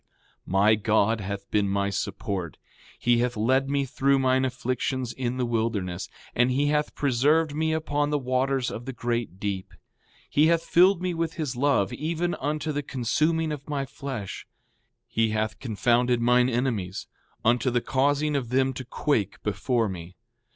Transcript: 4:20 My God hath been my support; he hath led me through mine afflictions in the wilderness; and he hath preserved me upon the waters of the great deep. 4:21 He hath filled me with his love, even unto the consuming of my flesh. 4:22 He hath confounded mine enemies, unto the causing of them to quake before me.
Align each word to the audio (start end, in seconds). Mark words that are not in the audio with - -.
4:20 0.47 0.47
My 0.51 0.73
God 0.73 1.21
hath 1.21 1.51
been 1.51 1.69
my 1.69 1.91
support; 1.91 2.57
he 2.97 3.19
hath 3.19 3.37
led 3.37 3.69
me 3.69 3.85
through 3.85 4.17
mine 4.17 4.45
afflictions 4.45 5.13
in 5.13 5.37
the 5.37 5.45
wilderness; 5.45 6.09
and 6.33 6.49
he 6.49 6.69
hath 6.69 6.95
preserved 6.95 7.53
me 7.53 7.71
upon 7.71 8.09
the 8.09 8.17
waters 8.17 8.71
of 8.71 8.85
the 8.85 8.93
great 8.93 9.39
deep. 9.39 9.69
4:21 9.73 9.77
He 10.31 10.47
hath 10.47 10.63
filled 10.63 11.03
me 11.03 11.13
with 11.13 11.35
his 11.35 11.55
love, 11.55 11.93
even 11.93 12.33
unto 12.33 12.71
the 12.71 12.81
consuming 12.81 13.51
of 13.51 13.69
my 13.69 13.85
flesh. 13.85 14.47
4:22 15.07 15.07
He 15.13 15.29
hath 15.29 15.59
confounded 15.59 16.19
mine 16.19 16.49
enemies, 16.49 17.05
unto 17.45 17.69
the 17.69 17.79
causing 17.79 18.35
of 18.35 18.49
them 18.49 18.73
to 18.73 18.83
quake 18.83 19.37
before 19.43 19.87
me. 19.87 20.15